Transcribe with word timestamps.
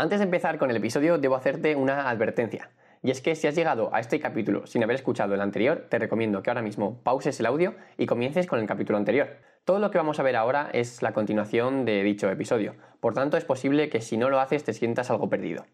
Antes 0.00 0.18
de 0.18 0.24
empezar 0.24 0.56
con 0.56 0.70
el 0.70 0.78
episodio, 0.78 1.18
debo 1.18 1.36
hacerte 1.36 1.76
una 1.76 2.08
advertencia. 2.08 2.70
Y 3.02 3.10
es 3.10 3.20
que 3.20 3.34
si 3.34 3.46
has 3.46 3.54
llegado 3.54 3.94
a 3.94 4.00
este 4.00 4.18
capítulo 4.18 4.66
sin 4.66 4.82
haber 4.82 4.94
escuchado 4.94 5.34
el 5.34 5.42
anterior, 5.42 5.88
te 5.90 5.98
recomiendo 5.98 6.42
que 6.42 6.48
ahora 6.48 6.62
mismo 6.62 7.02
pauses 7.02 7.38
el 7.38 7.44
audio 7.44 7.74
y 7.98 8.06
comiences 8.06 8.46
con 8.46 8.60
el 8.60 8.66
capítulo 8.66 8.96
anterior. 8.96 9.36
Todo 9.66 9.78
lo 9.78 9.90
que 9.90 9.98
vamos 9.98 10.18
a 10.18 10.22
ver 10.22 10.36
ahora 10.36 10.70
es 10.72 11.02
la 11.02 11.12
continuación 11.12 11.84
de 11.84 12.02
dicho 12.02 12.30
episodio, 12.30 12.76
por 13.00 13.12
tanto 13.12 13.36
es 13.36 13.44
posible 13.44 13.90
que 13.90 14.00
si 14.00 14.16
no 14.16 14.30
lo 14.30 14.40
haces 14.40 14.64
te 14.64 14.72
sientas 14.72 15.10
algo 15.10 15.28
perdido. 15.28 15.66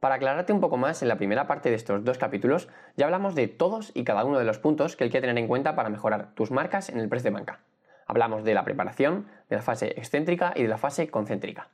Para 0.00 0.14
aclararte 0.14 0.54
un 0.54 0.60
poco 0.60 0.78
más, 0.78 1.02
en 1.02 1.08
la 1.08 1.18
primera 1.18 1.46
parte 1.46 1.68
de 1.68 1.76
estos 1.76 2.02
dos 2.02 2.16
capítulos 2.16 2.70
ya 2.96 3.04
hablamos 3.04 3.34
de 3.34 3.48
todos 3.48 3.92
y 3.92 4.04
cada 4.04 4.24
uno 4.24 4.38
de 4.38 4.46
los 4.46 4.58
puntos 4.58 4.96
que 4.96 5.04
hay 5.04 5.10
que 5.10 5.20
tener 5.20 5.36
en 5.36 5.46
cuenta 5.46 5.76
para 5.76 5.90
mejorar 5.90 6.32
tus 6.34 6.50
marcas 6.50 6.88
en 6.88 7.00
el 7.00 7.10
press 7.10 7.22
de 7.22 7.32
banca. 7.32 7.60
Hablamos 8.06 8.44
de 8.44 8.54
la 8.54 8.64
preparación, 8.64 9.26
de 9.50 9.56
la 9.56 9.62
fase 9.62 9.88
excéntrica 9.88 10.54
y 10.56 10.62
de 10.62 10.68
la 10.68 10.78
fase 10.78 11.10
concéntrica. 11.10 11.68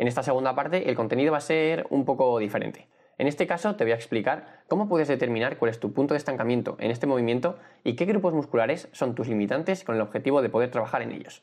En 0.00 0.08
esta 0.08 0.22
segunda 0.22 0.54
parte 0.54 0.88
el 0.88 0.96
contenido 0.96 1.32
va 1.32 1.36
a 1.36 1.42
ser 1.42 1.86
un 1.90 2.06
poco 2.06 2.38
diferente. 2.38 2.88
En 3.18 3.26
este 3.26 3.46
caso 3.46 3.76
te 3.76 3.84
voy 3.84 3.92
a 3.92 3.96
explicar 3.96 4.62
cómo 4.66 4.88
puedes 4.88 5.08
determinar 5.08 5.58
cuál 5.58 5.70
es 5.70 5.78
tu 5.78 5.92
punto 5.92 6.14
de 6.14 6.18
estancamiento 6.18 6.78
en 6.80 6.90
este 6.90 7.06
movimiento 7.06 7.58
y 7.84 7.96
qué 7.96 8.06
grupos 8.06 8.32
musculares 8.32 8.88
son 8.92 9.14
tus 9.14 9.28
limitantes 9.28 9.84
con 9.84 9.96
el 9.96 10.00
objetivo 10.00 10.40
de 10.40 10.48
poder 10.48 10.70
trabajar 10.70 11.02
en 11.02 11.12
ellos. 11.12 11.42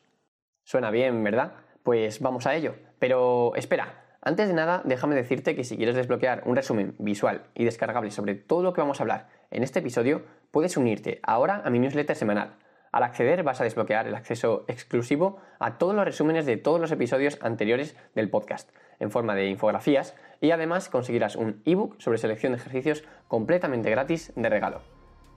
Suena 0.64 0.90
bien, 0.90 1.22
¿verdad? 1.22 1.52
Pues 1.84 2.18
vamos 2.18 2.48
a 2.48 2.56
ello. 2.56 2.74
Pero 2.98 3.54
espera, 3.54 3.94
antes 4.22 4.48
de 4.48 4.54
nada 4.54 4.82
déjame 4.84 5.14
decirte 5.14 5.54
que 5.54 5.62
si 5.62 5.76
quieres 5.76 5.94
desbloquear 5.94 6.42
un 6.44 6.56
resumen 6.56 6.96
visual 6.98 7.44
y 7.54 7.64
descargable 7.64 8.10
sobre 8.10 8.34
todo 8.34 8.64
lo 8.64 8.72
que 8.72 8.80
vamos 8.80 8.98
a 8.98 9.04
hablar 9.04 9.28
en 9.52 9.62
este 9.62 9.78
episodio, 9.78 10.22
puedes 10.50 10.76
unirte 10.76 11.20
ahora 11.22 11.62
a 11.64 11.70
mi 11.70 11.78
newsletter 11.78 12.16
semanal 12.16 12.56
al 12.92 13.02
acceder 13.02 13.42
vas 13.42 13.60
a 13.60 13.64
desbloquear 13.64 14.06
el 14.06 14.14
acceso 14.14 14.64
exclusivo 14.68 15.38
a 15.58 15.78
todos 15.78 15.94
los 15.94 16.04
resúmenes 16.04 16.46
de 16.46 16.56
todos 16.56 16.80
los 16.80 16.90
episodios 16.90 17.38
anteriores 17.42 17.96
del 18.14 18.30
podcast 18.30 18.70
en 19.00 19.10
forma 19.10 19.34
de 19.34 19.46
infografías 19.46 20.14
y 20.40 20.50
además 20.50 20.88
conseguirás 20.88 21.36
un 21.36 21.62
ebook 21.64 22.00
sobre 22.00 22.18
selección 22.18 22.52
de 22.52 22.58
ejercicios 22.58 23.04
completamente 23.28 23.90
gratis 23.90 24.32
de 24.36 24.48
regalo. 24.48 24.80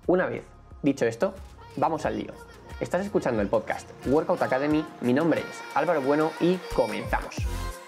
Una 0.08 0.26
vez 0.26 0.44
dicho 0.82 1.06
esto, 1.06 1.34
vamos 1.78 2.06
al 2.06 2.18
lío. 2.18 2.34
Estás 2.80 3.06
escuchando 3.06 3.42
el 3.42 3.48
podcast 3.48 3.90
Workout 4.08 4.42
Academy, 4.42 4.84
mi 5.02 5.14
nombre 5.14 5.42
es 5.42 5.64
Álvaro 5.76 6.02
Bueno 6.02 6.32
y 6.40 6.58
comenzamos. 6.76 7.81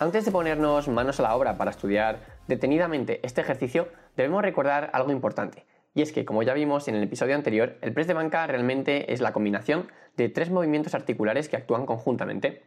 Antes 0.00 0.24
de 0.24 0.32
ponernos 0.32 0.88
manos 0.88 1.20
a 1.20 1.22
la 1.22 1.36
obra 1.36 1.56
para 1.56 1.70
estudiar 1.70 2.18
detenidamente 2.48 3.20
este 3.22 3.42
ejercicio, 3.42 3.86
debemos 4.16 4.42
recordar 4.42 4.90
algo 4.92 5.12
importante. 5.12 5.66
Y 5.94 6.02
es 6.02 6.10
que, 6.10 6.24
como 6.24 6.42
ya 6.42 6.52
vimos 6.52 6.88
en 6.88 6.96
el 6.96 7.04
episodio 7.04 7.36
anterior, 7.36 7.76
el 7.80 7.92
press 7.92 8.08
de 8.08 8.14
banca 8.14 8.44
realmente 8.48 9.12
es 9.12 9.20
la 9.20 9.32
combinación 9.32 9.86
de 10.16 10.28
tres 10.28 10.50
movimientos 10.50 10.96
articulares 10.96 11.48
que 11.48 11.56
actúan 11.56 11.86
conjuntamente. 11.86 12.64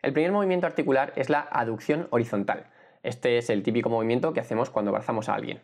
El 0.00 0.14
primer 0.14 0.32
movimiento 0.32 0.66
articular 0.66 1.12
es 1.16 1.28
la 1.28 1.46
aducción 1.52 2.08
horizontal. 2.12 2.70
Este 3.02 3.36
es 3.36 3.50
el 3.50 3.62
típico 3.62 3.90
movimiento 3.90 4.32
que 4.32 4.40
hacemos 4.40 4.70
cuando 4.70 4.90
abrazamos 4.90 5.28
a 5.28 5.34
alguien. 5.34 5.60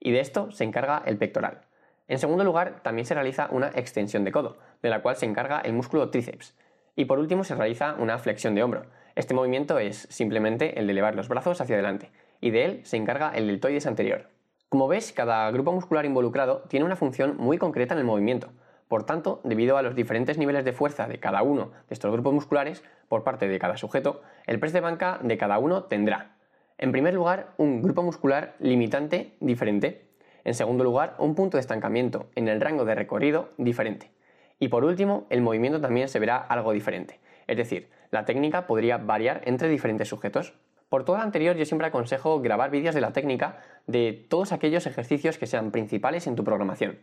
Y 0.00 0.12
de 0.12 0.20
esto 0.20 0.50
se 0.50 0.64
encarga 0.64 1.02
el 1.04 1.18
pectoral. 1.18 1.66
En 2.08 2.18
segundo 2.18 2.42
lugar, 2.42 2.80
también 2.82 3.04
se 3.04 3.12
realiza 3.12 3.48
una 3.50 3.68
extensión 3.74 4.24
de 4.24 4.32
codo, 4.32 4.56
de 4.80 4.88
la 4.88 5.02
cual 5.02 5.16
se 5.16 5.26
encarga 5.26 5.60
el 5.60 5.74
músculo 5.74 6.08
tríceps. 6.08 6.56
Y 6.96 7.04
por 7.04 7.18
último 7.18 7.44
se 7.44 7.54
realiza 7.54 7.96
una 7.98 8.18
flexión 8.18 8.54
de 8.54 8.62
hombro. 8.62 8.86
Este 9.18 9.34
movimiento 9.34 9.80
es 9.80 10.06
simplemente 10.10 10.78
el 10.78 10.86
de 10.86 10.92
elevar 10.92 11.16
los 11.16 11.26
brazos 11.26 11.60
hacia 11.60 11.74
adelante, 11.74 12.12
y 12.40 12.52
de 12.52 12.64
él 12.64 12.80
se 12.84 12.96
encarga 12.96 13.32
el 13.34 13.48
deltoides 13.48 13.88
anterior. 13.88 14.28
Como 14.68 14.86
ves, 14.86 15.12
cada 15.12 15.50
grupo 15.50 15.72
muscular 15.72 16.04
involucrado 16.04 16.62
tiene 16.68 16.86
una 16.86 16.94
función 16.94 17.36
muy 17.36 17.58
concreta 17.58 17.94
en 17.94 17.98
el 17.98 18.06
movimiento. 18.06 18.50
Por 18.86 19.02
tanto, 19.02 19.40
debido 19.42 19.76
a 19.76 19.82
los 19.82 19.96
diferentes 19.96 20.38
niveles 20.38 20.64
de 20.64 20.72
fuerza 20.72 21.08
de 21.08 21.18
cada 21.18 21.42
uno 21.42 21.72
de 21.88 21.94
estos 21.94 22.12
grupos 22.12 22.32
musculares 22.32 22.84
por 23.08 23.24
parte 23.24 23.48
de 23.48 23.58
cada 23.58 23.76
sujeto, 23.76 24.22
el 24.46 24.60
press 24.60 24.72
de 24.72 24.82
banca 24.82 25.18
de 25.20 25.36
cada 25.36 25.58
uno 25.58 25.82
tendrá, 25.82 26.36
en 26.78 26.92
primer 26.92 27.12
lugar, 27.12 27.54
un 27.56 27.82
grupo 27.82 28.04
muscular 28.04 28.54
limitante 28.60 29.34
diferente. 29.40 30.06
En 30.44 30.54
segundo 30.54 30.84
lugar, 30.84 31.16
un 31.18 31.34
punto 31.34 31.56
de 31.56 31.62
estancamiento 31.62 32.30
en 32.36 32.46
el 32.46 32.60
rango 32.60 32.84
de 32.84 32.94
recorrido 32.94 33.48
diferente. 33.58 34.12
Y 34.60 34.68
por 34.68 34.84
último, 34.84 35.26
el 35.28 35.42
movimiento 35.42 35.80
también 35.80 36.06
se 36.06 36.20
verá 36.20 36.36
algo 36.36 36.70
diferente. 36.70 37.18
Es 37.48 37.56
decir, 37.56 37.88
la 38.10 38.24
técnica 38.24 38.66
podría 38.66 38.98
variar 38.98 39.42
entre 39.44 39.68
diferentes 39.68 40.08
sujetos. 40.08 40.54
Por 40.88 41.04
todo 41.04 41.16
lo 41.16 41.22
anterior, 41.22 41.56
yo 41.56 41.64
siempre 41.64 41.86
aconsejo 41.86 42.40
grabar 42.40 42.70
vídeos 42.70 42.94
de 42.94 43.00
la 43.00 43.12
técnica 43.12 43.58
de 43.86 44.26
todos 44.28 44.52
aquellos 44.52 44.86
ejercicios 44.86 45.38
que 45.38 45.46
sean 45.46 45.70
principales 45.70 46.26
en 46.26 46.36
tu 46.36 46.44
programación. 46.44 46.98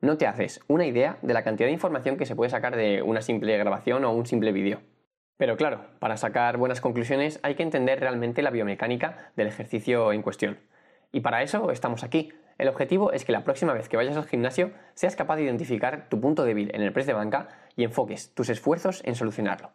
No 0.00 0.16
te 0.18 0.26
haces 0.26 0.60
una 0.68 0.86
idea 0.86 1.18
de 1.22 1.34
la 1.34 1.42
cantidad 1.42 1.66
de 1.66 1.72
información 1.72 2.16
que 2.16 2.26
se 2.26 2.36
puede 2.36 2.50
sacar 2.50 2.76
de 2.76 3.02
una 3.02 3.22
simple 3.22 3.56
grabación 3.56 4.04
o 4.04 4.12
un 4.12 4.26
simple 4.26 4.52
vídeo. 4.52 4.80
Pero 5.36 5.56
claro, 5.56 5.86
para 5.98 6.16
sacar 6.16 6.58
buenas 6.58 6.80
conclusiones 6.80 7.40
hay 7.42 7.54
que 7.56 7.62
entender 7.62 8.00
realmente 8.00 8.42
la 8.42 8.50
biomecánica 8.50 9.32
del 9.36 9.48
ejercicio 9.48 10.12
en 10.12 10.22
cuestión. 10.22 10.58
Y 11.10 11.20
para 11.20 11.42
eso 11.42 11.70
estamos 11.70 12.04
aquí, 12.04 12.32
el 12.58 12.68
objetivo 12.68 13.12
es 13.12 13.24
que 13.24 13.32
la 13.32 13.44
próxima 13.44 13.72
vez 13.72 13.88
que 13.88 13.96
vayas 13.96 14.16
al 14.16 14.26
gimnasio 14.26 14.70
seas 14.94 15.16
capaz 15.16 15.36
de 15.36 15.44
identificar 15.44 16.08
tu 16.08 16.20
punto 16.20 16.44
débil 16.44 16.70
en 16.74 16.82
el 16.82 16.92
press 16.92 17.06
de 17.06 17.12
banca 17.12 17.48
y 17.76 17.84
enfoques 17.84 18.32
tus 18.34 18.48
esfuerzos 18.48 19.02
en 19.04 19.16
solucionarlo. 19.16 19.70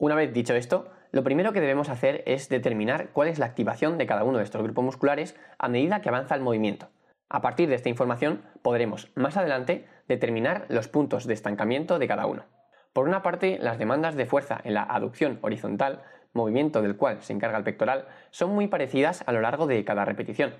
Una 0.00 0.14
vez 0.14 0.32
dicho 0.32 0.54
esto, 0.54 0.88
lo 1.12 1.22
primero 1.22 1.52
que 1.52 1.60
debemos 1.60 1.90
hacer 1.90 2.22
es 2.24 2.48
determinar 2.48 3.10
cuál 3.12 3.28
es 3.28 3.38
la 3.38 3.44
activación 3.44 3.98
de 3.98 4.06
cada 4.06 4.24
uno 4.24 4.38
de 4.38 4.44
estos 4.44 4.62
grupos 4.62 4.82
musculares 4.82 5.36
a 5.58 5.68
medida 5.68 6.00
que 6.00 6.08
avanza 6.08 6.34
el 6.34 6.40
movimiento. 6.40 6.88
A 7.28 7.42
partir 7.42 7.68
de 7.68 7.74
esta 7.74 7.90
información 7.90 8.40
podremos 8.62 9.12
más 9.14 9.36
adelante 9.36 9.84
determinar 10.08 10.64
los 10.70 10.88
puntos 10.88 11.26
de 11.26 11.34
estancamiento 11.34 11.98
de 11.98 12.08
cada 12.08 12.24
uno. 12.24 12.46
Por 12.94 13.06
una 13.06 13.20
parte, 13.22 13.58
las 13.60 13.78
demandas 13.78 14.16
de 14.16 14.24
fuerza 14.24 14.58
en 14.64 14.72
la 14.72 14.84
aducción 14.84 15.38
horizontal, 15.42 16.02
movimiento 16.32 16.80
del 16.80 16.96
cual 16.96 17.20
se 17.20 17.34
encarga 17.34 17.58
el 17.58 17.64
pectoral, 17.64 18.08
son 18.30 18.54
muy 18.54 18.68
parecidas 18.68 19.22
a 19.26 19.32
lo 19.32 19.42
largo 19.42 19.66
de 19.66 19.84
cada 19.84 20.06
repetición. 20.06 20.54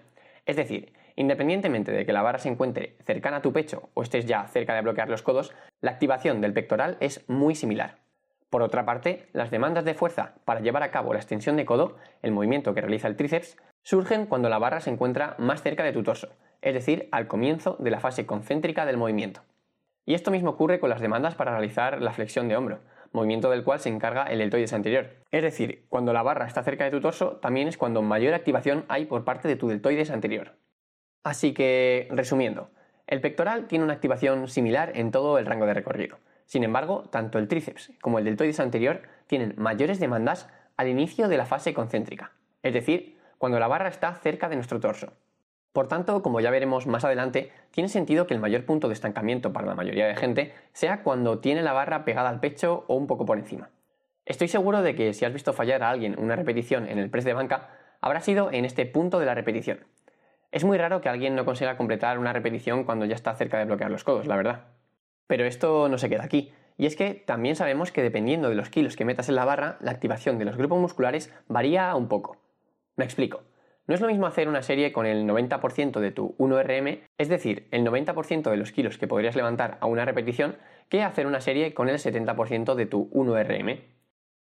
Es 0.44 0.56
decir, 0.56 0.92
Independientemente 1.16 1.92
de 1.92 2.06
que 2.06 2.14
la 2.14 2.22
barra 2.22 2.38
se 2.38 2.48
encuentre 2.48 2.96
cercana 3.04 3.38
a 3.38 3.42
tu 3.42 3.52
pecho 3.52 3.90
o 3.92 4.02
estés 4.02 4.24
ya 4.24 4.46
cerca 4.46 4.74
de 4.74 4.80
bloquear 4.80 5.10
los 5.10 5.20
codos, 5.20 5.52
la 5.82 5.90
activación 5.90 6.40
del 6.40 6.54
pectoral 6.54 6.96
es 7.00 7.28
muy 7.28 7.54
similar. 7.54 7.96
Por 8.50 8.62
otra 8.62 8.84
parte, 8.84 9.28
las 9.32 9.52
demandas 9.52 9.84
de 9.84 9.94
fuerza 9.94 10.34
para 10.44 10.60
llevar 10.60 10.82
a 10.82 10.90
cabo 10.90 11.12
la 11.12 11.20
extensión 11.20 11.56
de 11.56 11.64
codo, 11.64 11.96
el 12.20 12.32
movimiento 12.32 12.74
que 12.74 12.80
realiza 12.80 13.06
el 13.06 13.16
tríceps, 13.16 13.56
surgen 13.82 14.26
cuando 14.26 14.48
la 14.48 14.58
barra 14.58 14.80
se 14.80 14.90
encuentra 14.90 15.36
más 15.38 15.62
cerca 15.62 15.84
de 15.84 15.92
tu 15.92 16.02
torso, 16.02 16.30
es 16.60 16.74
decir, 16.74 17.08
al 17.12 17.28
comienzo 17.28 17.76
de 17.78 17.90
la 17.90 18.00
fase 18.00 18.26
concéntrica 18.26 18.84
del 18.86 18.96
movimiento. 18.96 19.42
Y 20.04 20.14
esto 20.14 20.32
mismo 20.32 20.50
ocurre 20.50 20.80
con 20.80 20.90
las 20.90 21.00
demandas 21.00 21.36
para 21.36 21.52
realizar 21.52 22.02
la 22.02 22.12
flexión 22.12 22.48
de 22.48 22.56
hombro, 22.56 22.80
movimiento 23.12 23.50
del 23.50 23.62
cual 23.62 23.78
se 23.78 23.88
encarga 23.88 24.24
el 24.24 24.38
deltoides 24.38 24.72
anterior. 24.72 25.10
Es 25.30 25.42
decir, 25.42 25.86
cuando 25.88 26.12
la 26.12 26.22
barra 26.22 26.46
está 26.46 26.64
cerca 26.64 26.84
de 26.84 26.90
tu 26.90 27.00
torso, 27.00 27.36
también 27.36 27.68
es 27.68 27.78
cuando 27.78 28.02
mayor 28.02 28.34
activación 28.34 28.84
hay 28.88 29.06
por 29.06 29.24
parte 29.24 29.46
de 29.46 29.56
tu 29.56 29.68
deltoides 29.68 30.10
anterior. 30.10 30.56
Así 31.22 31.52
que, 31.52 32.08
resumiendo, 32.10 32.70
el 33.06 33.20
pectoral 33.20 33.66
tiene 33.66 33.84
una 33.84 33.94
activación 33.94 34.48
similar 34.48 34.92
en 34.96 35.10
todo 35.10 35.38
el 35.38 35.46
rango 35.46 35.66
de 35.66 35.74
recorrido. 35.74 36.18
Sin 36.50 36.64
embargo, 36.64 37.04
tanto 37.12 37.38
el 37.38 37.46
tríceps 37.46 37.92
como 38.02 38.18
el 38.18 38.24
deltoides 38.24 38.58
anterior 38.58 39.02
tienen 39.28 39.54
mayores 39.56 40.00
demandas 40.00 40.48
al 40.76 40.88
inicio 40.88 41.28
de 41.28 41.36
la 41.36 41.46
fase 41.46 41.72
concéntrica, 41.72 42.32
es 42.64 42.74
decir, 42.74 43.20
cuando 43.38 43.60
la 43.60 43.68
barra 43.68 43.88
está 43.88 44.12
cerca 44.16 44.48
de 44.48 44.56
nuestro 44.56 44.80
torso. 44.80 45.12
Por 45.72 45.86
tanto, 45.86 46.22
como 46.22 46.40
ya 46.40 46.50
veremos 46.50 46.88
más 46.88 47.04
adelante, 47.04 47.52
tiene 47.70 47.88
sentido 47.88 48.26
que 48.26 48.34
el 48.34 48.40
mayor 48.40 48.64
punto 48.64 48.88
de 48.88 48.94
estancamiento 48.94 49.52
para 49.52 49.68
la 49.68 49.76
mayoría 49.76 50.08
de 50.08 50.16
gente 50.16 50.52
sea 50.72 51.04
cuando 51.04 51.38
tiene 51.38 51.62
la 51.62 51.72
barra 51.72 52.04
pegada 52.04 52.28
al 52.28 52.40
pecho 52.40 52.84
o 52.88 52.96
un 52.96 53.06
poco 53.06 53.24
por 53.24 53.38
encima. 53.38 53.70
Estoy 54.26 54.48
seguro 54.48 54.82
de 54.82 54.96
que 54.96 55.14
si 55.14 55.24
has 55.24 55.32
visto 55.32 55.52
fallar 55.52 55.84
a 55.84 55.90
alguien 55.90 56.18
una 56.18 56.34
repetición 56.34 56.88
en 56.88 56.98
el 56.98 57.10
press 57.10 57.24
de 57.24 57.32
banca, 57.32 57.68
habrá 58.00 58.18
sido 58.22 58.50
en 58.50 58.64
este 58.64 58.86
punto 58.86 59.20
de 59.20 59.26
la 59.26 59.36
repetición, 59.36 59.86
es 60.50 60.64
muy 60.64 60.78
raro 60.78 61.00
que 61.00 61.08
alguien 61.08 61.36
no 61.36 61.44
consiga 61.44 61.76
completar 61.76 62.18
una 62.18 62.32
repetición 62.32 62.82
cuando 62.82 63.04
ya 63.04 63.14
está 63.14 63.36
cerca 63.36 63.58
de 63.58 63.66
bloquear 63.66 63.92
los 63.92 64.02
codos, 64.02 64.26
la 64.26 64.34
verdad. 64.34 64.64
Pero 65.30 65.44
esto 65.44 65.88
no 65.88 65.96
se 65.96 66.08
queda 66.08 66.24
aquí. 66.24 66.50
Y 66.76 66.86
es 66.86 66.96
que 66.96 67.14
también 67.14 67.54
sabemos 67.54 67.92
que 67.92 68.02
dependiendo 68.02 68.48
de 68.48 68.56
los 68.56 68.68
kilos 68.68 68.96
que 68.96 69.04
metas 69.04 69.28
en 69.28 69.36
la 69.36 69.44
barra, 69.44 69.76
la 69.80 69.92
activación 69.92 70.40
de 70.40 70.44
los 70.44 70.56
grupos 70.56 70.80
musculares 70.80 71.32
varía 71.46 71.94
un 71.94 72.08
poco. 72.08 72.38
Me 72.96 73.04
explico. 73.04 73.44
No 73.86 73.94
es 73.94 74.00
lo 74.00 74.08
mismo 74.08 74.26
hacer 74.26 74.48
una 74.48 74.62
serie 74.62 74.90
con 74.90 75.06
el 75.06 75.28
90% 75.28 76.00
de 76.00 76.10
tu 76.10 76.34
1RM, 76.38 77.02
es 77.16 77.28
decir, 77.28 77.68
el 77.70 77.86
90% 77.86 78.50
de 78.50 78.56
los 78.56 78.72
kilos 78.72 78.98
que 78.98 79.06
podrías 79.06 79.36
levantar 79.36 79.78
a 79.80 79.86
una 79.86 80.04
repetición, 80.04 80.56
que 80.88 81.04
hacer 81.04 81.28
una 81.28 81.40
serie 81.40 81.74
con 81.74 81.88
el 81.88 81.98
70% 81.98 82.74
de 82.74 82.86
tu 82.86 83.08
1RM. 83.12 83.84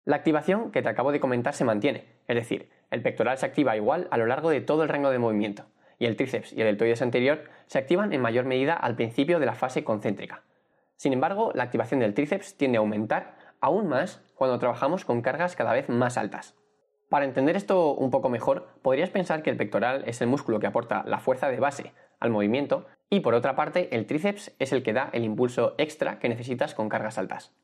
La 0.06 0.15
activación 0.15 0.71
que 0.71 0.81
te 0.81 0.89
acabo 0.89 1.12
de 1.12 1.19
comentar 1.19 1.53
se 1.53 1.65
mantiene, 1.65 2.06
es 2.27 2.35
decir, 2.35 2.71
el 2.89 3.03
pectoral 3.03 3.38
se 3.38 3.45
activa 3.45 3.77
igual 3.77 4.07
a 4.09 4.18
lo 4.18 4.25
largo 4.25 4.50
de 4.50 4.62
todo 4.62 4.81
el 4.81 4.89
rango 4.89 5.12
de 5.12 5.19
movimiento 5.19 5.68
y 6.00 6.07
el 6.07 6.15
tríceps 6.15 6.51
y 6.53 6.62
el 6.62 6.65
deltoides 6.65 7.03
anterior 7.03 7.44
se 7.68 7.77
activan 7.77 8.12
en 8.12 8.21
mayor 8.21 8.45
medida 8.45 8.74
al 8.74 8.95
principio 8.95 9.39
de 9.39 9.45
la 9.45 9.53
fase 9.53 9.83
concéntrica. 9.83 10.42
Sin 10.99 11.13
embargo, 11.13 11.53
la 11.55 11.63
activación 11.63 12.01
del 12.01 12.13
tríceps 12.13 12.57
tiende 12.57 12.77
a 12.77 12.81
aumentar 12.81 13.37
aún 13.61 13.87
más 13.87 14.21
cuando 14.35 14.59
trabajamos 14.59 15.05
con 15.05 15.21
cargas 15.21 15.55
cada 15.55 15.71
vez 15.71 15.87
más 15.87 16.17
altas. 16.17 16.57
Para 17.07 17.23
entender 17.23 17.55
esto 17.55 17.93
un 17.93 18.11
poco 18.11 18.27
mejor, 18.27 18.67
podrías 18.81 19.09
pensar 19.09 19.41
que 19.41 19.49
el 19.49 19.55
pectoral 19.55 20.03
es 20.07 20.19
el 20.19 20.27
músculo 20.27 20.59
que 20.59 20.67
aporta 20.67 21.03
la 21.05 21.19
fuerza 21.19 21.47
de 21.47 21.61
base 21.61 21.93
al 22.19 22.31
movimiento 22.31 22.85
Y 23.09 23.21
por 23.21 23.33
otra 23.33 23.55
parte, 23.55 23.95
el 23.95 24.07
tríceps 24.07 24.53
es 24.59 24.73
el 24.73 24.83
que 24.83 24.91
da 24.91 25.09
el 25.13 25.23
impulso 25.23 25.73
extra 25.77 26.19
que 26.19 26.27
necesitas 26.27 26.75
con 26.75 26.89
cargas 26.89 27.17
altas. 27.17 27.55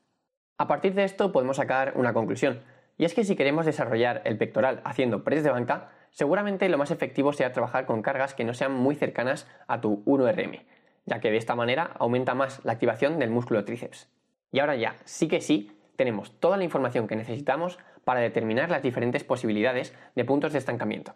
A 0.56 0.66
partir 0.66 0.94
de 0.94 1.04
esto 1.04 1.30
podemos 1.30 1.58
sacar 1.58 1.92
una 1.94 2.14
conclusión, 2.14 2.62
y 2.96 3.04
es 3.04 3.12
que 3.12 3.22
si 3.22 3.36
queremos 3.36 3.66
desarrollar 3.66 4.22
el 4.24 4.38
pectoral 4.38 4.80
haciendo 4.82 5.24
press 5.24 5.44
de 5.44 5.50
banca, 5.50 5.90
seguramente 6.10 6.70
lo 6.70 6.78
más 6.78 6.90
efectivo 6.90 7.34
sea 7.34 7.52
trabajar 7.52 7.84
con 7.84 8.00
cargas 8.00 8.32
que 8.32 8.44
no 8.44 8.54
sean 8.54 8.72
muy 8.72 8.94
cercanas 8.94 9.46
a 9.68 9.82
tu 9.82 10.02
1RM, 10.06 10.64
ya 11.06 11.20
que 11.20 11.30
de 11.30 11.38
esta 11.38 11.54
manera 11.54 11.92
aumenta 11.98 12.34
más 12.34 12.62
la 12.64 12.72
activación 12.72 13.18
del 13.18 13.30
músculo 13.30 13.64
tríceps. 13.64 14.08
Y 14.52 14.58
ahora 14.58 14.76
ya, 14.76 14.96
sí 15.04 15.28
que 15.28 15.40
sí, 15.40 15.72
tenemos 15.96 16.38
toda 16.38 16.56
la 16.56 16.64
información 16.64 17.08
que 17.08 17.16
necesitamos 17.16 17.78
para 18.04 18.20
determinar 18.20 18.70
las 18.70 18.82
diferentes 18.82 19.24
posibilidades 19.24 19.94
de 20.14 20.24
puntos 20.24 20.52
de 20.52 20.58
estancamiento. 20.58 21.14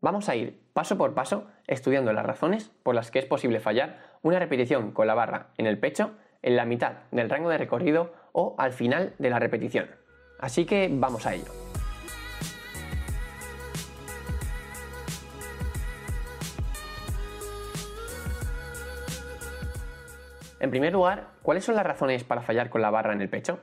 Vamos 0.00 0.28
a 0.28 0.36
ir 0.36 0.60
paso 0.72 0.96
por 0.96 1.14
paso 1.14 1.46
estudiando 1.66 2.12
las 2.12 2.24
razones 2.24 2.70
por 2.82 2.94
las 2.94 3.10
que 3.10 3.18
es 3.18 3.26
posible 3.26 3.60
fallar 3.60 3.98
una 4.22 4.38
repetición 4.38 4.92
con 4.92 5.06
la 5.06 5.14
barra 5.14 5.48
en 5.58 5.66
el 5.66 5.78
pecho, 5.78 6.12
en 6.42 6.56
la 6.56 6.64
mitad 6.64 6.92
del 7.10 7.28
rango 7.28 7.50
de 7.50 7.58
recorrido 7.58 8.12
o 8.32 8.54
al 8.58 8.72
final 8.72 9.14
de 9.18 9.30
la 9.30 9.38
repetición. 9.38 9.90
Así 10.38 10.64
que 10.64 10.88
vamos 10.90 11.26
a 11.26 11.34
ello. 11.34 11.69
En 20.60 20.70
primer 20.70 20.92
lugar, 20.92 21.28
¿cuáles 21.42 21.64
son 21.64 21.74
las 21.74 21.86
razones 21.86 22.22
para 22.22 22.42
fallar 22.42 22.68
con 22.68 22.82
la 22.82 22.90
barra 22.90 23.14
en 23.14 23.22
el 23.22 23.30
pecho? 23.30 23.60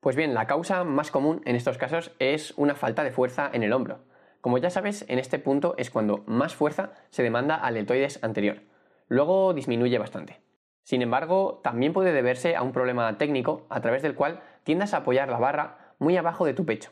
Pues 0.00 0.16
bien, 0.16 0.34
la 0.34 0.48
causa 0.48 0.82
más 0.82 1.12
común 1.12 1.40
en 1.44 1.54
estos 1.54 1.78
casos 1.78 2.10
es 2.18 2.52
una 2.56 2.74
falta 2.74 3.04
de 3.04 3.12
fuerza 3.12 3.48
en 3.52 3.62
el 3.62 3.72
hombro. 3.72 4.00
Como 4.40 4.58
ya 4.58 4.68
sabes, 4.68 5.04
en 5.08 5.20
este 5.20 5.38
punto 5.38 5.76
es 5.78 5.90
cuando 5.90 6.24
más 6.26 6.56
fuerza 6.56 6.94
se 7.10 7.22
demanda 7.22 7.54
al 7.54 7.74
deltoides 7.74 8.18
anterior. 8.24 8.62
Luego 9.06 9.54
disminuye 9.54 9.98
bastante. 9.98 10.40
Sin 10.82 11.00
embargo, 11.00 11.60
también 11.62 11.92
puede 11.92 12.12
deberse 12.12 12.56
a 12.56 12.62
un 12.62 12.72
problema 12.72 13.18
técnico 13.18 13.64
a 13.70 13.80
través 13.80 14.02
del 14.02 14.16
cual 14.16 14.40
tiendas 14.64 14.94
a 14.94 14.98
apoyar 14.98 15.28
la 15.28 15.38
barra 15.38 15.94
muy 16.00 16.16
abajo 16.16 16.44
de 16.44 16.54
tu 16.54 16.66
pecho. 16.66 16.90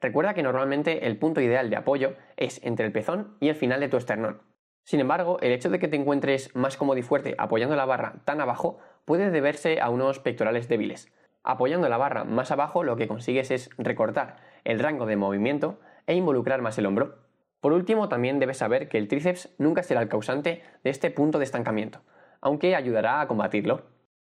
Recuerda 0.00 0.34
que 0.34 0.44
normalmente 0.44 1.08
el 1.08 1.18
punto 1.18 1.40
ideal 1.40 1.68
de 1.68 1.76
apoyo 1.76 2.14
es 2.36 2.60
entre 2.62 2.86
el 2.86 2.92
pezón 2.92 3.36
y 3.40 3.48
el 3.48 3.56
final 3.56 3.80
de 3.80 3.88
tu 3.88 3.96
esternón. 3.96 4.40
Sin 4.84 5.00
embargo, 5.00 5.38
el 5.40 5.52
hecho 5.52 5.70
de 5.70 5.78
que 5.78 5.88
te 5.88 5.96
encuentres 5.96 6.54
más 6.54 6.76
cómodo 6.76 6.98
y 6.98 7.02
fuerte 7.02 7.34
apoyando 7.38 7.74
la 7.74 7.86
barra 7.86 8.16
tan 8.26 8.40
abajo 8.42 8.78
puede 9.06 9.30
deberse 9.30 9.80
a 9.80 9.88
unos 9.88 10.20
pectorales 10.20 10.68
débiles. 10.68 11.10
Apoyando 11.42 11.88
la 11.88 11.96
barra 11.96 12.24
más 12.24 12.50
abajo 12.50 12.84
lo 12.84 12.96
que 12.96 13.08
consigues 13.08 13.50
es 13.50 13.70
recortar 13.78 14.36
el 14.64 14.78
rango 14.78 15.06
de 15.06 15.16
movimiento 15.16 15.80
e 16.06 16.14
involucrar 16.14 16.60
más 16.60 16.76
el 16.78 16.86
hombro. 16.86 17.16
Por 17.60 17.72
último, 17.72 18.10
también 18.10 18.38
debes 18.38 18.58
saber 18.58 18.90
que 18.90 18.98
el 18.98 19.08
tríceps 19.08 19.54
nunca 19.58 19.82
será 19.82 20.02
el 20.02 20.08
causante 20.08 20.62
de 20.82 20.90
este 20.90 21.10
punto 21.10 21.38
de 21.38 21.44
estancamiento, 21.44 22.02
aunque 22.42 22.76
ayudará 22.76 23.22
a 23.22 23.26
combatirlo. 23.26 23.86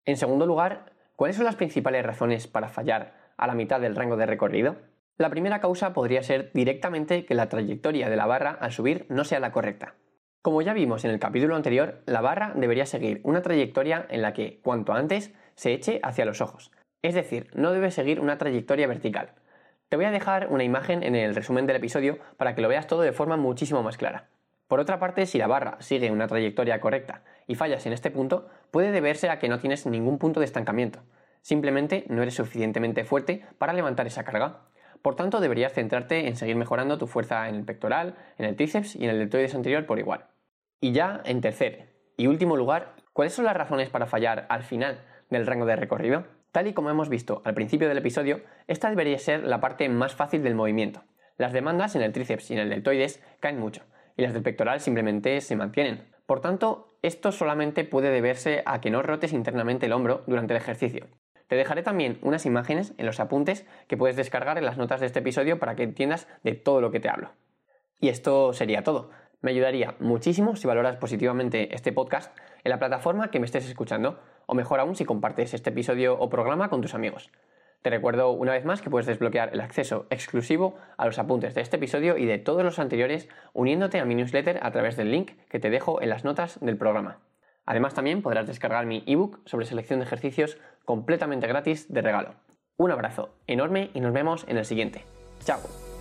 En 0.04 0.18
segundo 0.18 0.46
lugar, 0.46 0.92
¿cuáles 1.16 1.36
son 1.36 1.46
las 1.46 1.56
principales 1.56 2.04
razones 2.04 2.46
para 2.46 2.68
fallar 2.68 3.14
a 3.38 3.46
la 3.46 3.54
mitad 3.54 3.80
del 3.80 3.96
rango 3.96 4.18
de 4.18 4.26
recorrido? 4.26 4.76
La 5.16 5.30
primera 5.30 5.60
causa 5.60 5.94
podría 5.94 6.22
ser 6.22 6.50
directamente 6.52 7.24
que 7.24 7.34
la 7.34 7.48
trayectoria 7.48 8.10
de 8.10 8.16
la 8.16 8.26
barra 8.26 8.50
al 8.50 8.72
subir 8.72 9.06
no 9.08 9.24
sea 9.24 9.40
la 9.40 9.52
correcta. 9.52 9.94
Como 10.42 10.60
ya 10.60 10.72
vimos 10.72 11.04
en 11.04 11.12
el 11.12 11.20
capítulo 11.20 11.54
anterior, 11.54 12.02
la 12.04 12.20
barra 12.20 12.52
debería 12.56 12.84
seguir 12.84 13.20
una 13.22 13.42
trayectoria 13.42 14.06
en 14.10 14.22
la 14.22 14.32
que, 14.32 14.58
cuanto 14.60 14.92
antes, 14.92 15.32
se 15.54 15.72
eche 15.72 16.00
hacia 16.02 16.24
los 16.24 16.40
ojos. 16.40 16.72
Es 17.00 17.14
decir, 17.14 17.48
no 17.54 17.70
debe 17.70 17.92
seguir 17.92 18.18
una 18.18 18.38
trayectoria 18.38 18.88
vertical. 18.88 19.34
Te 19.88 19.94
voy 19.94 20.04
a 20.04 20.10
dejar 20.10 20.48
una 20.48 20.64
imagen 20.64 21.04
en 21.04 21.14
el 21.14 21.36
resumen 21.36 21.68
del 21.68 21.76
episodio 21.76 22.18
para 22.38 22.56
que 22.56 22.60
lo 22.60 22.66
veas 22.66 22.88
todo 22.88 23.02
de 23.02 23.12
forma 23.12 23.36
muchísimo 23.36 23.84
más 23.84 23.96
clara. 23.96 24.30
Por 24.66 24.80
otra 24.80 24.98
parte, 24.98 25.26
si 25.26 25.38
la 25.38 25.46
barra 25.46 25.76
sigue 25.78 26.10
una 26.10 26.26
trayectoria 26.26 26.80
correcta 26.80 27.22
y 27.46 27.54
fallas 27.54 27.86
en 27.86 27.92
este 27.92 28.10
punto, 28.10 28.48
puede 28.72 28.90
deberse 28.90 29.30
a 29.30 29.38
que 29.38 29.48
no 29.48 29.60
tienes 29.60 29.86
ningún 29.86 30.18
punto 30.18 30.40
de 30.40 30.46
estancamiento. 30.46 31.04
Simplemente 31.42 32.04
no 32.08 32.20
eres 32.20 32.34
suficientemente 32.34 33.04
fuerte 33.04 33.44
para 33.58 33.74
levantar 33.74 34.08
esa 34.08 34.24
carga. 34.24 34.62
Por 35.02 35.14
tanto, 35.14 35.38
deberías 35.38 35.72
centrarte 35.72 36.26
en 36.26 36.34
seguir 36.34 36.56
mejorando 36.56 36.98
tu 36.98 37.06
fuerza 37.06 37.48
en 37.48 37.54
el 37.54 37.64
pectoral, 37.64 38.16
en 38.38 38.46
el 38.46 38.56
tríceps 38.56 38.96
y 38.96 39.04
en 39.04 39.10
el 39.10 39.18
deltoides 39.20 39.54
anterior 39.54 39.86
por 39.86 40.00
igual. 40.00 40.31
Y 40.82 40.90
ya, 40.90 41.22
en 41.24 41.40
tercer 41.40 41.92
y 42.16 42.26
último 42.26 42.56
lugar, 42.56 42.96
¿cuáles 43.12 43.34
son 43.34 43.44
las 43.44 43.56
razones 43.56 43.88
para 43.88 44.06
fallar 44.06 44.46
al 44.48 44.64
final 44.64 45.00
del 45.30 45.46
rango 45.46 45.64
de 45.64 45.76
recorrido? 45.76 46.26
Tal 46.50 46.66
y 46.66 46.72
como 46.72 46.90
hemos 46.90 47.08
visto 47.08 47.40
al 47.44 47.54
principio 47.54 47.88
del 47.88 47.98
episodio, 47.98 48.40
esta 48.66 48.90
debería 48.90 49.16
ser 49.20 49.44
la 49.44 49.60
parte 49.60 49.88
más 49.88 50.16
fácil 50.16 50.42
del 50.42 50.56
movimiento. 50.56 51.04
Las 51.38 51.52
demandas 51.52 51.94
en 51.94 52.02
el 52.02 52.10
tríceps 52.10 52.50
y 52.50 52.54
en 52.54 52.58
el 52.58 52.68
deltoides 52.68 53.22
caen 53.38 53.60
mucho, 53.60 53.84
y 54.16 54.22
las 54.22 54.34
del 54.34 54.42
pectoral 54.42 54.80
simplemente 54.80 55.40
se 55.40 55.54
mantienen. 55.54 56.12
Por 56.26 56.40
tanto, 56.40 56.98
esto 57.02 57.30
solamente 57.30 57.84
puede 57.84 58.10
deberse 58.10 58.64
a 58.66 58.80
que 58.80 58.90
no 58.90 59.02
rotes 59.02 59.32
internamente 59.32 59.86
el 59.86 59.92
hombro 59.92 60.24
durante 60.26 60.52
el 60.52 60.60
ejercicio. 60.60 61.06
Te 61.46 61.54
dejaré 61.54 61.84
también 61.84 62.18
unas 62.22 62.44
imágenes 62.44 62.92
en 62.98 63.06
los 63.06 63.20
apuntes 63.20 63.68
que 63.86 63.96
puedes 63.96 64.16
descargar 64.16 64.58
en 64.58 64.64
las 64.64 64.78
notas 64.78 64.98
de 64.98 65.06
este 65.06 65.20
episodio 65.20 65.60
para 65.60 65.76
que 65.76 65.84
entiendas 65.84 66.26
de 66.42 66.54
todo 66.56 66.80
lo 66.80 66.90
que 66.90 66.98
te 66.98 67.08
hablo. 67.08 67.30
Y 68.02 68.08
esto 68.08 68.52
sería 68.52 68.82
todo. 68.82 69.10
Me 69.42 69.50
ayudaría 69.50 69.96
muchísimo 69.98 70.54
si 70.54 70.68
valoras 70.68 70.96
positivamente 70.96 71.74
este 71.74 71.92
podcast 71.92 72.36
en 72.62 72.70
la 72.70 72.78
plataforma 72.78 73.30
que 73.32 73.40
me 73.40 73.46
estés 73.46 73.68
escuchando, 73.68 74.20
o 74.46 74.54
mejor 74.54 74.78
aún 74.78 74.94
si 74.94 75.04
compartes 75.04 75.52
este 75.52 75.70
episodio 75.70 76.16
o 76.18 76.30
programa 76.30 76.68
con 76.68 76.80
tus 76.80 76.94
amigos. 76.94 77.30
Te 77.82 77.90
recuerdo 77.90 78.30
una 78.30 78.52
vez 78.52 78.64
más 78.64 78.80
que 78.80 78.88
puedes 78.88 79.06
desbloquear 79.06 79.50
el 79.52 79.60
acceso 79.60 80.06
exclusivo 80.10 80.76
a 80.96 81.06
los 81.06 81.18
apuntes 81.18 81.56
de 81.56 81.60
este 81.60 81.76
episodio 81.76 82.16
y 82.16 82.24
de 82.24 82.38
todos 82.38 82.62
los 82.62 82.78
anteriores 82.78 83.28
uniéndote 83.52 83.98
a 83.98 84.04
mi 84.04 84.14
newsletter 84.14 84.60
a 84.62 84.70
través 84.70 84.96
del 84.96 85.10
link 85.10 85.32
que 85.48 85.58
te 85.58 85.70
dejo 85.70 86.00
en 86.00 86.10
las 86.10 86.24
notas 86.24 86.60
del 86.60 86.76
programa. 86.76 87.18
Además 87.66 87.94
también 87.94 88.22
podrás 88.22 88.46
descargar 88.46 88.86
mi 88.86 89.02
ebook 89.08 89.40
sobre 89.46 89.66
selección 89.66 89.98
de 89.98 90.04
ejercicios 90.04 90.58
completamente 90.84 91.48
gratis 91.48 91.92
de 91.92 92.02
regalo. 92.02 92.34
Un 92.76 92.92
abrazo 92.92 93.34
enorme 93.48 93.90
y 93.92 94.00
nos 94.00 94.12
vemos 94.12 94.44
en 94.46 94.58
el 94.58 94.64
siguiente. 94.64 95.04
¡Chao! 95.44 95.91